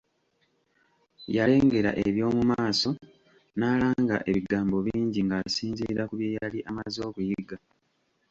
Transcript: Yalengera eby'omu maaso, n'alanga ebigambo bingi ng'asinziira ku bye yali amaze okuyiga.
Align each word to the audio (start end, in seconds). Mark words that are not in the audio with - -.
Yalengera 1.35 1.91
eby'omu 2.07 2.41
maaso, 2.51 2.89
n'alanga 3.57 4.17
ebigambo 4.29 4.77
bingi 4.85 5.19
ng'asinziira 5.25 6.03
ku 6.09 6.13
bye 6.19 6.35
yali 6.37 6.59
amaze 6.69 6.99
okuyiga. 7.09 7.57